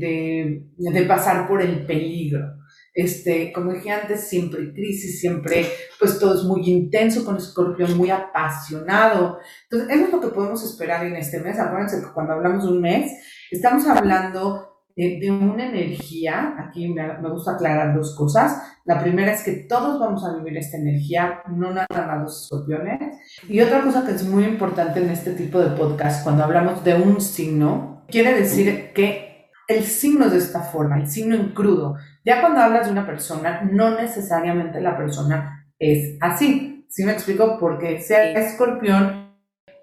de, 0.77 0.91
de 0.91 1.05
pasar 1.05 1.47
por 1.47 1.61
el 1.61 1.85
peligro. 1.85 2.57
Este, 2.93 3.53
como 3.53 3.71
dije 3.71 3.91
antes, 3.91 4.27
siempre 4.27 4.73
crisis, 4.73 5.21
siempre, 5.21 5.65
pues 5.97 6.19
todo 6.19 6.37
es 6.37 6.43
muy 6.43 6.69
intenso 6.69 7.23
con 7.23 7.37
Escorpión, 7.37 7.95
muy 7.95 8.09
apasionado. 8.09 9.37
Entonces, 9.71 9.95
eso 9.95 10.05
es 10.07 10.11
lo 10.11 10.19
que 10.19 10.35
podemos 10.35 10.61
esperar 10.65 11.05
en 11.05 11.15
este 11.15 11.39
mes. 11.39 11.57
Acuérdense 11.57 12.01
que 12.01 12.11
cuando 12.13 12.33
hablamos 12.33 12.65
de 12.65 12.71
un 12.71 12.81
mes, 12.81 13.09
estamos 13.49 13.87
hablando 13.87 14.72
de, 14.95 15.31
una 15.31 15.67
energía, 15.67 16.55
aquí 16.59 16.87
me, 16.87 17.19
me, 17.19 17.29
gusta 17.29 17.53
aclarar 17.53 17.95
dos 17.95 18.15
cosas. 18.15 18.61
La 18.85 18.99
primera 18.99 19.31
es 19.31 19.43
que 19.43 19.51
todos 19.67 19.99
vamos 19.99 20.23
a 20.25 20.35
vivir 20.37 20.57
esta 20.57 20.77
energía, 20.77 21.41
no 21.49 21.71
nada 21.71 21.87
más 21.91 22.21
los 22.21 22.43
escorpiones. 22.43 23.17
Y 23.47 23.61
otra 23.61 23.81
cosa 23.81 24.05
que 24.05 24.11
es 24.11 24.27
muy 24.27 24.43
importante 24.43 25.01
en 25.01 25.09
este 25.09 25.31
tipo 25.31 25.59
de 25.59 25.75
podcast, 25.75 26.23
cuando 26.23 26.43
hablamos 26.43 26.83
de 26.83 26.95
un 26.95 27.21
signo, 27.21 28.05
quiere 28.07 28.33
decir 28.33 28.91
que 28.93 29.49
el 29.67 29.83
signo 29.83 30.25
es 30.25 30.31
de 30.33 30.37
esta 30.37 30.61
forma, 30.61 30.99
el 30.99 31.07
signo 31.07 31.35
en 31.35 31.49
crudo. 31.49 31.95
Ya 32.25 32.41
cuando 32.41 32.61
hablas 32.61 32.85
de 32.85 32.91
una 32.91 33.05
persona, 33.05 33.61
no 33.71 33.97
necesariamente 33.97 34.81
la 34.81 34.97
persona 34.97 35.67
es 35.79 36.17
así. 36.21 36.85
¿Sí 36.89 37.03
me 37.03 37.13
explico? 37.13 37.57
Porque 37.59 37.99
sea 38.01 38.31
escorpión, 38.33 39.33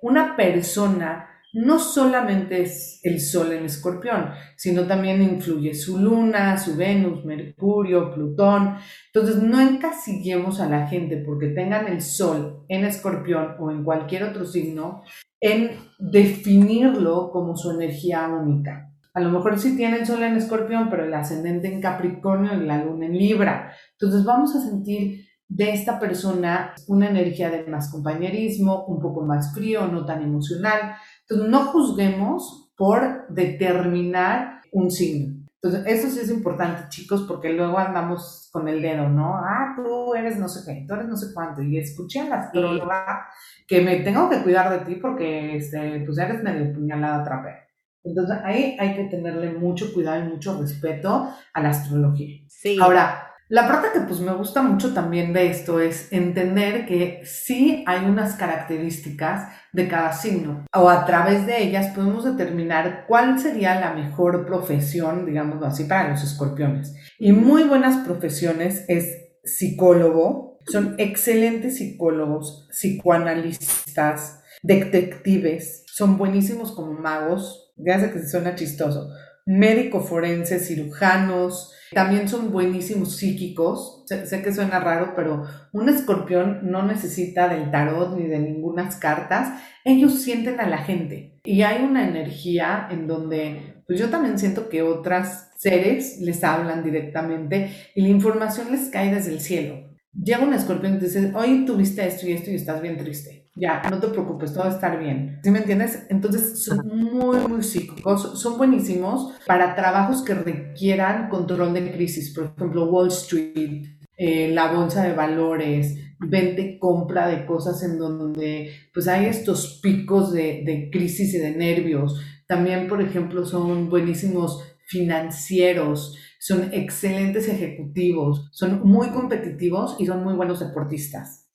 una 0.03 0.37
persona 0.37 1.27
no 1.53 1.79
solamente 1.79 2.63
es 2.63 3.01
el 3.03 3.21
Sol 3.21 3.53
en 3.53 3.65
Escorpión, 3.65 4.31
sino 4.57 4.87
también 4.87 5.23
influye 5.23 5.75
su 5.75 5.99
Luna, 5.99 6.59
su 6.59 6.77
Venus, 6.77 7.25
Mercurio, 7.25 8.15
Plutón. 8.15 8.77
Entonces, 9.13 9.43
no 9.43 9.61
encasillemos 9.61 10.61
a 10.61 10.69
la 10.69 10.87
gente 10.87 11.17
porque 11.17 11.49
tengan 11.49 11.89
el 11.89 12.01
Sol 12.01 12.65
en 12.69 12.85
Escorpión 12.85 13.57
o 13.59 13.71
en 13.71 13.85
cualquier 13.85 14.25
otro 14.25 14.45
signo 14.45 15.03
en 15.41 15.71
definirlo 15.99 17.31
como 17.31 17.57
su 17.57 17.71
energía 17.71 18.29
única. 18.29 18.93
A 19.13 19.21
lo 19.21 19.31
mejor 19.31 19.59
sí 19.59 19.77
tienen 19.77 20.07
Sol 20.07 20.23
en 20.23 20.37
Escorpión, 20.37 20.89
pero 20.89 21.05
el 21.05 21.15
ascendente 21.15 21.73
en 21.73 21.81
Capricornio 21.81 22.55
y 22.55 22.65
la 22.65 22.85
Luna 22.85 23.07
en 23.07 23.19
Libra. 23.19 23.73
Entonces, 23.99 24.25
vamos 24.25 24.55
a 24.55 24.61
sentir 24.61 25.27
de 25.51 25.73
esta 25.73 25.99
persona 25.99 26.75
una 26.87 27.11
energía 27.11 27.51
de 27.51 27.67
más 27.67 27.91
compañerismo, 27.91 28.85
un 28.87 29.01
poco 29.01 29.23
más 29.23 29.53
frío, 29.53 29.89
no 29.89 30.07
tan 30.07 30.23
emocional. 30.23 30.95
Entonces, 31.31 31.49
no 31.49 31.67
juzguemos 31.67 32.73
por 32.77 33.29
determinar 33.29 34.63
un 34.73 34.91
signo. 34.91 35.37
Entonces, 35.63 35.87
eso 35.87 36.09
sí 36.09 36.21
es 36.21 36.31
importante, 36.31 36.89
chicos, 36.89 37.25
porque 37.29 37.53
luego 37.53 37.79
andamos 37.79 38.49
con 38.51 38.67
el 38.67 38.83
dedo, 38.83 39.09
¿no? 39.09 39.37
Ah, 39.37 39.75
tú 39.77 40.15
eres 40.15 40.39
no 40.39 40.49
sé 40.49 40.61
qué, 40.67 40.87
tú 40.89 40.95
eres 40.95 41.07
no 41.07 41.17
sé 41.17 41.33
cuánto. 41.35 41.63
Y 41.63 41.79
escuché 41.79 42.21
a 42.21 42.29
la 42.29 42.37
astróloga 42.37 43.27
que 43.69 43.81
me 43.83 43.97
tengo 44.01 44.29
que 44.29 44.43
cuidar 44.43 44.71
de 44.71 44.87
ti 44.87 44.99
porque 44.99 45.57
este, 45.57 46.03
pues 46.05 46.19
eres 46.19 46.43
medio 46.43 46.73
puñalada 46.73 47.23
trapea. 47.23 47.67
Entonces, 48.03 48.39
ahí 48.43 48.77
hay 48.81 48.97
que 48.97 49.05
tenerle 49.05 49.53
mucho 49.53 49.93
cuidado 49.93 50.25
y 50.25 50.29
mucho 50.29 50.59
respeto 50.59 51.29
a 51.53 51.63
la 51.63 51.69
astrología. 51.69 52.43
Sí. 52.49 52.79
Ahora, 52.81 53.30
la 53.51 53.67
parte 53.67 53.89
que 53.93 54.07
pues 54.07 54.21
me 54.21 54.33
gusta 54.33 54.63
mucho 54.63 54.95
también 54.95 55.33
de 55.33 55.51
esto 55.51 55.81
es 55.81 56.13
entender 56.13 56.87
que 56.87 57.23
sí 57.25 57.83
hay 57.85 58.05
unas 58.05 58.37
características 58.37 59.49
de 59.73 59.89
cada 59.89 60.13
signo 60.13 60.67
o 60.73 60.89
a 60.89 61.05
través 61.05 61.47
de 61.47 61.61
ellas 61.61 61.89
podemos 61.93 62.25
determinar 62.25 63.07
cuál 63.09 63.41
sería 63.41 63.81
la 63.81 63.93
mejor 63.93 64.47
profesión, 64.47 65.27
digámoslo 65.27 65.67
así, 65.67 65.83
para 65.83 66.11
los 66.11 66.23
escorpiones. 66.23 66.95
Y 67.19 67.33
muy 67.33 67.65
buenas 67.65 68.07
profesiones 68.07 68.85
es 68.87 69.19
psicólogo, 69.43 70.59
son 70.69 70.95
excelentes 70.99 71.79
psicólogos, 71.79 72.69
psicoanalistas, 72.71 74.45
detectives, 74.63 75.83
son 75.93 76.19
buenísimos 76.19 76.71
como 76.71 76.93
magos, 76.93 77.73
ya 77.77 77.99
sé 77.99 78.13
que 78.13 78.25
suena 78.25 78.55
chistoso, 78.55 79.11
médico 79.47 80.01
forense, 80.01 80.59
cirujanos, 80.61 81.75
también 81.93 82.29
son 82.29 82.53
buenísimos 82.53 83.17
psíquicos. 83.17 84.05
Sé, 84.07 84.43
que 84.43 84.53
suena 84.53 84.81
raro, 84.81 85.15
pero 85.17 85.45
un 85.73 85.89
escorpión 85.89 86.71
no 86.71 86.85
necesita 86.85 87.49
del 87.49 87.71
tarot 87.71 88.17
ni 88.17 88.29
de 88.29 88.39
ninguna 88.39 88.89
cartas. 89.01 89.61
Ellos 89.85 90.23
sienten 90.23 90.61
a 90.61 90.69
la 90.69 90.79
gente. 90.79 91.39
Y 91.45 91.63
hay 91.63 91.85
una 91.85 92.07
energía 92.07 92.89
en 92.91 93.07
donde, 93.07 93.83
pues 93.87 93.99
yo 93.99 94.09
también 94.09 94.39
siento 94.39 94.69
que 94.69 94.83
otras 94.83 95.51
seres 95.57 96.21
les 96.21 96.43
hablan 96.45 96.83
directamente 96.83 97.71
y 97.95 98.03
la 98.03 98.09
información 98.09 98.71
les 98.71 98.89
cae 98.89 99.15
desde 99.15 99.33
el 99.33 99.41
cielo. 99.41 99.90
Llega 100.13 100.45
un 100.45 100.55
escorpión 100.55 100.97
y 100.97 100.99
te 100.99 101.05
dice, 101.07 101.33
hoy 101.35 101.65
tuviste 101.65 102.07
esto 102.07 102.27
y 102.29 102.33
esto 102.33 102.51
y 102.51 102.57
estás 102.57 102.83
bien 102.83 102.97
triste 102.97 103.41
ya, 103.61 103.83
no 103.91 103.99
te 103.99 104.09
preocupes, 104.09 104.53
todo 104.53 104.65
va 104.65 104.71
a 104.71 104.75
estar 104.75 104.99
bien. 104.99 105.39
¿Sí 105.43 105.51
me 105.51 105.59
entiendes? 105.59 106.07
Entonces 106.09 106.65
son 106.65 106.87
muy, 106.87 107.37
muy 107.47 107.63
psíquicos, 107.63 108.41
son 108.41 108.57
buenísimos 108.57 109.35
para 109.47 109.75
trabajos 109.75 110.23
que 110.23 110.35
requieran 110.35 111.29
control 111.29 111.75
de 111.75 111.93
crisis, 111.93 112.33
por 112.35 112.55
ejemplo, 112.57 112.87
Wall 112.87 113.09
Street, 113.09 113.87
eh, 114.17 114.51
la 114.53 114.73
bolsa 114.73 115.03
de 115.03 115.15
valores, 115.15 115.97
vente 116.19 116.79
compra 116.79 117.29
de 117.29 117.45
cosas 117.45 117.83
en 117.83 117.99
donde 117.99 118.73
pues 118.95 119.09
hay 119.09 119.27
estos 119.27 119.81
picos 119.83 120.33
de, 120.33 120.63
de 120.65 120.89
crisis 120.91 121.35
y 121.35 121.39
de 121.39 121.53
nervios. 121.53 122.21
También, 122.47 122.89
por 122.89 123.03
ejemplo, 123.03 123.45
son 123.45 123.91
buenísimos 123.91 124.63
financieros, 124.87 126.17
son 126.41 126.73
excelentes 126.73 127.49
ejecutivos, 127.49 128.49
son 128.51 128.81
muy 128.83 129.11
competitivos 129.11 129.97
y 129.99 130.07
son 130.07 130.25
muy 130.25 130.33
buenos 130.33 130.61
deportistas. 130.61 131.51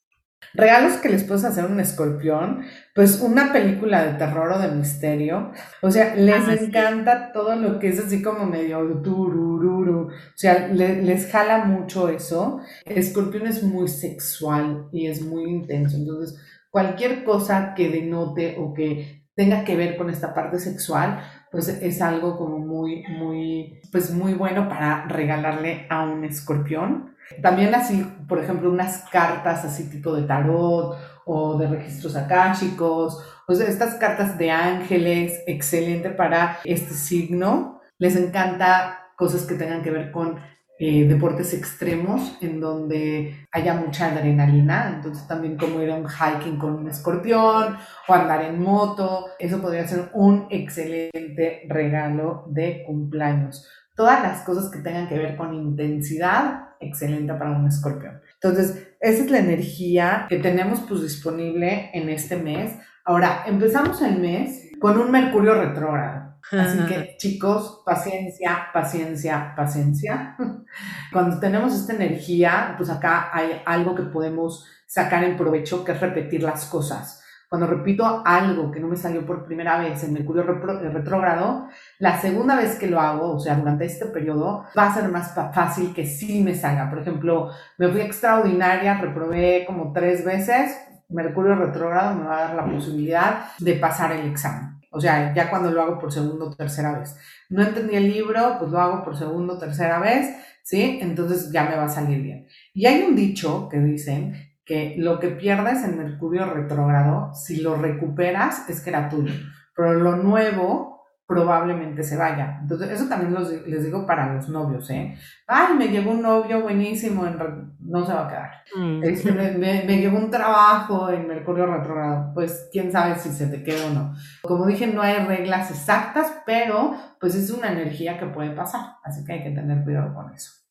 Regalos 0.54 0.98
que 0.98 1.10
les 1.10 1.24
puedes 1.24 1.44
hacer 1.44 1.66
un 1.66 1.80
escorpión, 1.80 2.62
pues 2.94 3.20
una 3.20 3.52
película 3.52 4.06
de 4.06 4.14
terror 4.14 4.52
o 4.52 4.60
de 4.60 4.68
misterio. 4.68 5.52
O 5.82 5.90
sea, 5.90 6.16
les 6.16 6.48
ah, 6.48 6.54
encanta 6.54 7.32
todo 7.34 7.56
lo 7.56 7.80
que 7.80 7.90
es 7.90 8.00
así 8.00 8.22
como 8.22 8.46
medio 8.46 9.02
turururu. 9.02 10.10
O 10.10 10.12
sea, 10.36 10.68
les 10.68 11.32
jala 11.32 11.66
mucho 11.66 12.08
eso. 12.08 12.62
escorpión 12.86 13.48
es 13.48 13.64
muy 13.64 13.88
sexual 13.88 14.88
y 14.94 15.08
es 15.08 15.24
muy 15.24 15.50
intenso. 15.50 15.98
Entonces, 15.98 16.40
cualquier 16.70 17.24
cosa 17.24 17.74
que 17.76 17.90
denote 17.90 18.56
o 18.60 18.72
que 18.72 19.26
tenga 19.36 19.64
que 19.66 19.76
ver 19.76 19.98
con 19.98 20.10
esta 20.10 20.34
parte 20.34 20.60
sexual, 20.60 21.22
pues 21.56 21.70
es 21.70 22.02
algo 22.02 22.38
como 22.38 22.60
muy, 22.60 23.06
muy, 23.08 23.80
pues 23.90 24.12
muy 24.12 24.34
bueno 24.34 24.68
para 24.68 25.06
regalarle 25.08 25.88
a 25.90 26.04
un 26.04 26.26
escorpión. 26.26 27.16
También 27.42 27.74
así, 27.74 28.06
por 28.28 28.40
ejemplo, 28.40 28.70
unas 28.70 29.06
cartas 29.10 29.64
así 29.64 29.90
tipo 29.90 30.14
de 30.14 30.24
tarot 30.24 30.98
o 31.24 31.58
de 31.58 31.68
registros 31.68 32.18
akáshicos, 32.18 33.24
o 33.48 33.56
sea, 33.56 33.70
estas 33.70 33.96
cartas 33.96 34.38
de 34.38 34.52
ángeles, 34.52 35.44
excelente 35.48 36.10
para 36.10 36.60
este 36.66 36.94
signo. 36.94 37.80
Les 38.00 38.18
encanta 38.18 39.12
cosas 39.16 39.46
que 39.46 39.56
tengan 39.56 39.82
que 39.82 39.92
ver 39.92 40.12
con 40.12 40.36
eh, 40.78 41.08
deportes 41.08 41.54
extremos 41.54 42.38
en 42.42 42.60
donde 42.60 43.48
haya 43.52 43.76
mucha 43.76 44.08
adrenalina, 44.08 44.92
entonces 44.96 45.26
también 45.26 45.58
como 45.58 45.82
ir 45.82 45.90
a 45.90 45.96
un 45.96 46.08
hiking 46.08 46.58
con 46.58 46.74
un 46.74 46.90
escorpión 46.90 47.78
o 48.08 48.14
andar 48.14 48.44
en 48.44 48.62
moto, 48.62 49.28
eso 49.40 49.62
podría 49.62 49.88
ser 49.88 50.10
un 50.14 50.48
excelente 50.50 51.62
regalo 51.70 52.46
de 52.50 52.84
cumpleaños. 52.86 53.66
Todas 53.96 54.22
las 54.22 54.42
cosas 54.42 54.70
que 54.70 54.80
tengan 54.80 55.08
que 55.08 55.18
ver 55.18 55.38
con 55.38 55.54
intensidad 55.54 56.66
excelente 56.82 57.34
para 57.34 57.52
un 57.52 57.68
escorpión. 57.68 58.20
Entonces, 58.34 58.96
esa 59.00 59.24
es 59.24 59.32
la 59.32 59.40
energía 59.40 60.26
que 60.28 60.40
tenemos 60.40 60.82
pues 60.82 61.02
disponible 61.02 61.90
en 61.94 62.10
este 62.10 62.36
mes. 62.36 62.78
Ahora, 63.06 63.44
empezamos 63.48 64.02
el 64.02 64.20
mes 64.20 64.72
con 64.80 64.98
un 64.98 65.10
Mercurio 65.10 65.54
retrógrado. 65.56 66.25
Así 66.52 66.78
que 66.86 67.16
chicos, 67.18 67.82
paciencia, 67.86 68.68
paciencia, 68.72 69.54
paciencia. 69.56 70.38
Cuando 71.12 71.40
tenemos 71.40 71.74
esta 71.74 71.94
energía, 71.94 72.76
pues 72.78 72.90
acá 72.90 73.30
hay 73.34 73.62
algo 73.66 73.96
que 73.96 74.04
podemos 74.04 74.66
sacar 74.86 75.24
en 75.24 75.38
provecho, 75.38 75.84
que 75.84 75.94
es 75.94 76.00
repetir 76.00 76.44
las 76.44 76.66
cosas. 76.66 77.22
cuando 77.48 77.68
repito 77.68 78.24
algo 78.26 78.70
que 78.70 78.80
no 78.80 78.88
me 78.88 78.98
salió 78.98 79.26
por 79.26 79.46
primera 79.46 79.78
vez 79.78 80.04
en 80.04 80.14
Mercurio 80.14 80.44
retrógrado, 80.44 81.70
la 82.00 82.20
segunda 82.20 82.56
vez 82.56 82.78
que 82.78 82.88
lo 82.88 83.00
hago, 83.00 83.36
o 83.36 83.40
sea, 83.40 83.56
durante 83.56 83.86
este 83.86 84.08
periodo, 84.08 84.66
va 84.78 84.88
a 84.88 84.94
ser 84.94 85.08
más 85.10 85.34
fácil 85.34 85.94
que 85.94 86.06
sí 86.06 86.44
me 86.44 86.54
salga. 86.54 86.90
Por 86.90 87.00
ejemplo, 87.00 87.52
me 87.78 87.88
fui 87.90 88.02
extraordinaria, 88.02 89.00
reprobé 89.00 89.64
como 89.66 89.94
tres 89.94 90.26
veces, 90.26 90.76
Mercurio 91.08 91.56
retrógrado 91.56 92.16
me 92.16 92.26
va 92.26 92.38
a 92.38 92.42
dar 92.48 92.56
la 92.56 92.66
posibilidad 92.66 93.46
de 93.60 93.74
pasar 93.76 94.12
el 94.12 94.28
examen. 94.28 94.75
O 94.96 95.02
sea, 95.02 95.34
ya 95.34 95.50
cuando 95.50 95.72
lo 95.72 95.82
hago 95.82 96.00
por 96.00 96.12
segunda 96.12 96.46
o 96.46 96.56
tercera 96.56 96.98
vez. 96.98 97.18
No 97.50 97.62
entendí 97.62 97.96
el 97.96 98.10
libro, 98.10 98.56
pues 98.58 98.72
lo 98.72 98.80
hago 98.80 99.04
por 99.04 99.18
segunda 99.18 99.56
o 99.56 99.58
tercera 99.58 100.00
vez, 100.00 100.34
¿sí? 100.64 101.00
Entonces 101.02 101.52
ya 101.52 101.66
me 101.66 101.76
va 101.76 101.84
a 101.84 101.90
salir 101.90 102.22
bien. 102.22 102.48
Y 102.74 102.86
hay 102.86 103.04
un 103.04 103.14
dicho 103.14 103.68
que 103.70 103.78
dicen 103.80 104.36
que 104.64 104.96
lo 104.98 105.20
que 105.20 105.28
pierdes 105.28 105.84
en 105.84 105.98
Mercurio 105.98 106.46
retrógrado, 106.46 107.34
si 107.34 107.58
lo 107.58 107.76
recuperas, 107.76 108.70
es 108.70 108.80
que 108.80 108.90
era 108.90 109.10
tuyo. 109.10 109.34
Pero 109.76 109.96
lo 109.96 110.16
nuevo 110.16 110.95
probablemente 111.28 112.04
se 112.04 112.18
vaya. 112.18 112.60
Entonces, 112.62 112.92
eso 112.92 113.08
también 113.10 113.36
les 113.66 113.84
digo 113.84 114.06
para 114.06 114.34
los 114.34 114.48
novios, 114.48 114.90
¿eh? 114.92 115.18
Ay, 115.48 115.74
me 115.76 115.88
llegó 115.88 116.12
un 116.12 116.22
novio 116.22 116.62
buenísimo, 116.62 117.26
en, 117.26 117.38
no 117.80 118.06
se 118.06 118.14
va 118.14 118.26
a 118.26 118.28
quedar. 118.28 118.52
Mm. 118.76 119.04
Este, 119.04 119.32
me, 119.32 119.84
me, 119.84 119.98
llegó 119.98 120.18
un 120.18 120.30
trabajo 120.30 121.10
en 121.10 121.28
Mercurio 121.28 121.66
retrógrado, 121.66 122.32
pues 122.34 122.70
quién 122.72 122.92
sabe 122.92 123.16
si 123.16 123.30
se 123.30 123.48
te 123.48 123.64
queda 123.64 123.88
o 123.88 123.94
no. 123.94 124.14
Como 124.44 124.68
dije, 124.68 124.88
no 124.88 125.02
hay 125.02 125.26
reglas 125.26 125.72
exactas, 125.72 126.32
pero 126.46 126.96
pues 127.20 127.34
es 127.36 127.50
una 127.50 127.72
energía 127.72 128.20
que 128.20 128.28
puede 128.28 128.52
pasar, 128.52 128.98
así 129.04 129.26
que 129.26 129.34
hay 129.34 129.44
que 129.44 129.52
tener 129.52 129.84
cuidado 129.84 130.14
con 130.14 130.32
eso. 130.34 130.66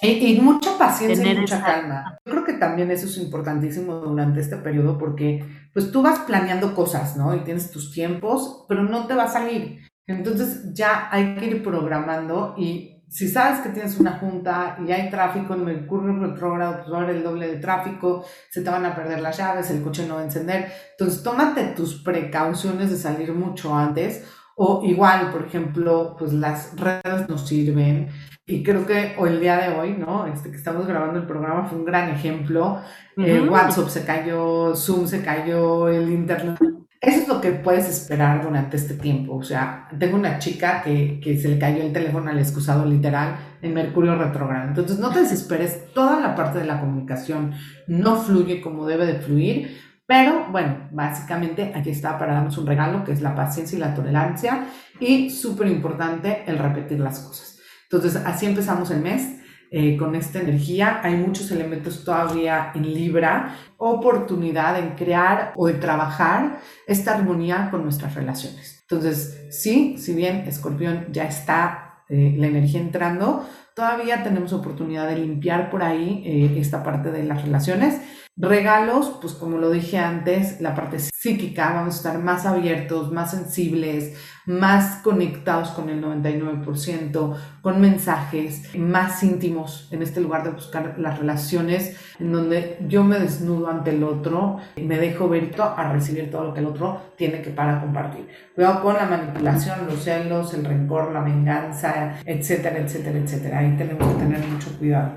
Y, 0.00 0.40
mucha 0.40 0.78
paciencia 0.78 1.32
y 1.32 1.38
mucha 1.38 1.62
calma. 1.62 2.18
Yo 2.24 2.32
creo 2.32 2.44
que 2.44 2.52
también 2.52 2.90
eso 2.90 3.06
es 3.06 3.18
importantísimo 3.18 3.94
durante 3.94 4.40
este 4.40 4.56
periodo 4.56 4.96
porque 4.96 5.44
pues 5.72 5.90
tú 5.90 6.02
vas 6.02 6.20
planeando 6.20 6.74
cosas, 6.74 7.16
¿no? 7.16 7.34
Y 7.34 7.40
tienes 7.40 7.70
tus 7.70 7.92
tiempos, 7.92 8.64
pero 8.68 8.84
no 8.84 9.06
te 9.06 9.14
va 9.14 9.24
a 9.24 9.28
salir. 9.28 9.87
Entonces 10.08 10.74
ya 10.74 11.08
hay 11.10 11.36
que 11.36 11.46
ir 11.46 11.62
programando 11.62 12.54
y 12.56 13.04
si 13.08 13.28
sabes 13.28 13.60
que 13.60 13.68
tienes 13.68 13.98
una 14.00 14.18
junta 14.18 14.76
y 14.86 14.90
hay 14.90 15.10
tráfico 15.10 15.54
en 15.54 15.64
Mercurio 15.64 16.18
retrógrado, 16.18 16.78
pues 16.78 16.92
va 16.92 16.98
a 16.98 17.02
haber 17.02 17.16
el 17.16 17.22
doble 17.22 17.46
de 17.46 17.56
tráfico, 17.56 18.24
se 18.50 18.62
te 18.62 18.70
van 18.70 18.84
a 18.84 18.94
perder 18.94 19.20
las 19.20 19.36
llaves, 19.36 19.70
el 19.70 19.82
coche 19.82 20.06
no 20.06 20.16
va 20.16 20.22
a 20.22 20.24
encender. 20.24 20.72
Entonces 20.92 21.22
tómate 21.22 21.68
tus 21.68 22.02
precauciones 22.02 22.90
de 22.90 22.96
salir 22.96 23.32
mucho 23.32 23.74
antes 23.74 24.24
o 24.56 24.82
igual, 24.84 25.30
por 25.30 25.44
ejemplo, 25.44 26.16
pues 26.18 26.32
las 26.32 26.74
redes 26.76 27.28
nos 27.28 27.46
sirven. 27.46 28.08
Y 28.44 28.62
creo 28.62 28.86
que 28.86 29.14
hoy, 29.18 29.30
el 29.30 29.40
día 29.40 29.56
de 29.58 29.78
hoy, 29.78 29.92
¿no? 29.92 30.26
Este 30.26 30.50
que 30.50 30.56
estamos 30.56 30.86
grabando 30.86 31.20
el 31.20 31.26
programa 31.26 31.66
fue 31.66 31.78
un 31.78 31.84
gran 31.84 32.08
ejemplo. 32.10 32.80
Eh, 33.16 33.40
WhatsApp 33.40 33.88
se 33.88 34.04
cayó, 34.04 34.74
Zoom 34.74 35.06
se 35.06 35.22
cayó, 35.22 35.88
el 35.88 36.10
Internet. 36.10 36.58
Eso 37.00 37.22
es 37.22 37.28
lo 37.28 37.40
que 37.40 37.52
puedes 37.52 37.88
esperar 37.88 38.42
durante 38.42 38.76
este 38.76 38.94
tiempo. 38.94 39.36
O 39.36 39.42
sea, 39.42 39.88
tengo 39.98 40.16
una 40.16 40.38
chica 40.38 40.82
que, 40.82 41.20
que 41.22 41.38
se 41.38 41.48
le 41.48 41.58
cayó 41.58 41.82
el 41.82 41.92
teléfono 41.92 42.30
al 42.30 42.38
excusado 42.38 42.84
literal 42.84 43.36
en 43.62 43.72
Mercurio 43.74 44.16
retrogrado. 44.16 44.68
Entonces, 44.68 44.98
no 44.98 45.10
te 45.10 45.20
desesperes. 45.20 45.92
Toda 45.94 46.20
la 46.20 46.34
parte 46.34 46.58
de 46.58 46.64
la 46.64 46.80
comunicación 46.80 47.52
no 47.86 48.16
fluye 48.16 48.60
como 48.60 48.86
debe 48.86 49.06
de 49.06 49.20
fluir 49.20 49.88
pero 50.08 50.46
bueno, 50.50 50.88
básicamente 50.90 51.70
aquí 51.76 51.90
está 51.90 52.18
para 52.18 52.32
darnos 52.32 52.56
un 52.56 52.66
regalo 52.66 53.04
que 53.04 53.12
es 53.12 53.20
la 53.20 53.34
paciencia 53.34 53.76
y 53.76 53.78
la 53.78 53.94
tolerancia 53.94 54.64
y 54.98 55.28
súper 55.28 55.66
importante 55.66 56.44
el 56.46 56.58
repetir 56.58 56.98
las 56.98 57.18
cosas. 57.18 57.58
Entonces 57.82 58.16
así 58.16 58.46
empezamos 58.46 58.90
el 58.90 59.02
mes 59.02 59.38
eh, 59.70 59.96
con 59.96 60.14
esta 60.14 60.40
energía. 60.40 61.00
Hay 61.02 61.14
muchos 61.14 61.50
elementos 61.50 62.04
todavía 62.04 62.72
en 62.74 62.92
Libra, 62.92 63.56
oportunidad 63.76 64.78
en 64.78 64.90
crear 64.90 65.52
o 65.56 65.66
de 65.66 65.74
trabajar 65.74 66.60
esta 66.86 67.14
armonía 67.14 67.68
con 67.70 67.82
nuestras 67.82 68.14
relaciones. 68.14 68.78
Entonces 68.82 69.46
sí, 69.50 69.96
si 69.98 70.14
bien 70.14 70.44
Escorpión 70.46 71.06
ya 71.12 71.24
está 71.24 72.04
eh, 72.08 72.34
la 72.38 72.46
energía 72.46 72.80
entrando, 72.80 73.46
todavía 73.74 74.22
tenemos 74.24 74.52
oportunidad 74.54 75.06
de 75.06 75.18
limpiar 75.18 75.70
por 75.70 75.82
ahí 75.82 76.22
eh, 76.24 76.58
esta 76.58 76.82
parte 76.82 77.12
de 77.12 77.24
las 77.24 77.42
relaciones 77.42 78.00
Regalos, 78.40 79.18
pues 79.20 79.32
como 79.32 79.58
lo 79.58 79.68
dije 79.68 79.98
antes, 79.98 80.60
la 80.60 80.72
parte 80.76 81.00
psíquica, 81.00 81.72
vamos 81.74 81.94
a 81.94 81.96
estar 81.96 82.18
más 82.20 82.46
abiertos, 82.46 83.10
más 83.10 83.32
sensibles, 83.32 84.16
más 84.46 85.02
conectados 85.02 85.70
con 85.70 85.88
el 85.90 86.00
99%, 86.00 87.36
con 87.60 87.80
mensajes 87.80 88.76
más 88.76 89.24
íntimos 89.24 89.88
en 89.90 90.02
este 90.02 90.20
lugar 90.20 90.44
de 90.44 90.50
buscar 90.50 90.94
las 90.98 91.18
relaciones 91.18 91.96
en 92.20 92.30
donde 92.30 92.78
yo 92.86 93.02
me 93.02 93.18
desnudo 93.18 93.68
ante 93.68 93.90
el 93.90 94.04
otro, 94.04 94.58
me 94.76 94.98
dejo 94.98 95.28
ver 95.28 95.50
a 95.60 95.92
recibir 95.92 96.30
todo 96.30 96.44
lo 96.44 96.54
que 96.54 96.60
el 96.60 96.66
otro 96.66 97.14
tiene 97.16 97.42
que 97.42 97.50
para 97.50 97.80
compartir. 97.80 98.28
Cuidado 98.54 98.82
con 98.84 98.94
la 98.94 99.06
manipulación, 99.06 99.86
los 99.88 100.04
celos, 100.04 100.54
el 100.54 100.64
rencor, 100.64 101.12
la 101.12 101.22
venganza, 101.22 102.18
etcétera, 102.24 102.78
etcétera, 102.78 103.18
etcétera. 103.18 103.58
Ahí 103.58 103.76
tenemos 103.76 104.06
que 104.12 104.18
tener 104.20 104.46
mucho 104.46 104.78
cuidado. 104.78 105.14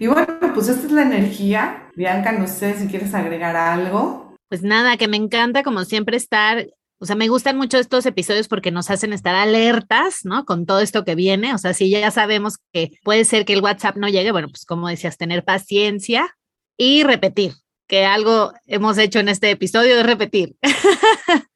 Y 0.00 0.08
bueno, 0.08 0.33
pues 0.54 0.68
esta 0.68 0.86
es 0.86 0.92
la 0.92 1.02
energía. 1.02 1.90
Bianca, 1.96 2.32
no 2.32 2.46
sé 2.46 2.74
si 2.78 2.86
quieres 2.86 3.12
agregar 3.14 3.56
algo. 3.56 4.36
Pues 4.48 4.62
nada, 4.62 4.96
que 4.96 5.08
me 5.08 5.16
encanta 5.16 5.62
como 5.62 5.84
siempre 5.84 6.16
estar 6.16 6.66
o 7.04 7.06
sea, 7.06 7.16
me 7.16 7.28
gustan 7.28 7.58
mucho 7.58 7.76
estos 7.76 8.06
episodios 8.06 8.48
porque 8.48 8.70
nos 8.70 8.88
hacen 8.90 9.12
estar 9.12 9.34
alertas, 9.34 10.24
¿no? 10.24 10.46
Con 10.46 10.64
todo 10.64 10.80
esto 10.80 11.04
que 11.04 11.14
viene. 11.14 11.52
O 11.52 11.58
sea, 11.58 11.74
si 11.74 11.90
ya 11.90 12.10
sabemos 12.10 12.56
que 12.72 12.92
puede 13.02 13.26
ser 13.26 13.44
que 13.44 13.52
el 13.52 13.62
WhatsApp 13.62 13.96
no 13.96 14.08
llegue, 14.08 14.32
bueno, 14.32 14.48
pues 14.48 14.64
como 14.64 14.88
decías, 14.88 15.18
tener 15.18 15.44
paciencia 15.44 16.34
y 16.78 17.02
repetir, 17.02 17.52
que 17.88 18.06
algo 18.06 18.54
hemos 18.66 18.96
hecho 18.96 19.18
en 19.18 19.28
este 19.28 19.50
episodio 19.50 19.98
es 19.98 20.06
repetir. 20.06 20.56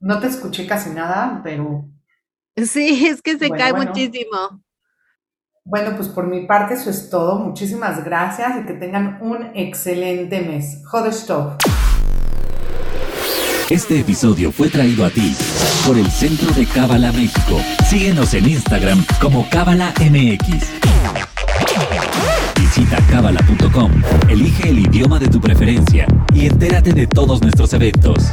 No 0.00 0.20
te 0.20 0.26
escuché 0.26 0.66
casi 0.66 0.90
nada, 0.90 1.40
pero... 1.42 1.88
Sí, 2.56 3.06
es 3.06 3.22
que 3.22 3.38
se 3.38 3.48
cae 3.48 3.72
muchísimo. 3.72 4.62
Bueno, 5.66 5.96
pues 5.96 6.08
por 6.08 6.26
mi 6.26 6.44
parte 6.44 6.74
eso 6.74 6.90
es 6.90 7.08
todo. 7.08 7.38
Muchísimas 7.38 8.04
gracias 8.04 8.50
y 8.60 8.66
que 8.66 8.74
tengan 8.74 9.16
un 9.22 9.50
excelente 9.54 10.42
mes. 10.42 10.82
Joder, 10.84 11.10
stop. 11.14 11.54
Este 13.70 14.00
episodio 14.00 14.52
fue 14.52 14.68
traído 14.68 15.06
a 15.06 15.10
ti 15.10 15.34
por 15.86 15.96
el 15.96 16.10
Centro 16.10 16.52
de 16.52 16.66
Cábala 16.66 17.12
México. 17.12 17.58
Síguenos 17.88 18.34
en 18.34 18.46
Instagram 18.46 19.06
como 19.22 19.48
Cábala 19.48 19.94
MX. 20.00 20.70
Visita 22.60 22.98
cábala.com, 23.10 23.90
elige 24.28 24.68
el 24.68 24.80
idioma 24.80 25.18
de 25.18 25.28
tu 25.28 25.40
preferencia 25.40 26.06
y 26.34 26.44
entérate 26.44 26.92
de 26.92 27.06
todos 27.06 27.40
nuestros 27.40 27.72
eventos. 27.72 28.30